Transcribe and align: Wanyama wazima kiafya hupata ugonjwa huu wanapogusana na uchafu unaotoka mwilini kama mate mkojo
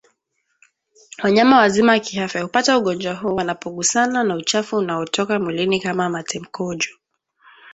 Wanyama 1.23 1.57
wazima 1.57 1.99
kiafya 1.99 2.41
hupata 2.41 2.77
ugonjwa 2.77 3.13
huu 3.13 3.35
wanapogusana 3.35 4.23
na 4.23 4.35
uchafu 4.35 4.77
unaotoka 4.77 5.39
mwilini 5.39 5.79
kama 5.79 6.09
mate 6.09 6.39
mkojo 6.39 6.89